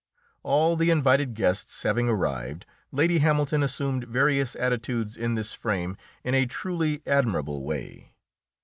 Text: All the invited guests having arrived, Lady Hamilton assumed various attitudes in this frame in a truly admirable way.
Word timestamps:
All 0.41 0.75
the 0.75 0.89
invited 0.89 1.35
guests 1.35 1.83
having 1.83 2.09
arrived, 2.09 2.65
Lady 2.91 3.19
Hamilton 3.19 3.61
assumed 3.61 4.05
various 4.07 4.55
attitudes 4.55 5.15
in 5.15 5.35
this 5.35 5.53
frame 5.53 5.95
in 6.23 6.33
a 6.33 6.47
truly 6.47 7.03
admirable 7.05 7.63
way. 7.63 8.15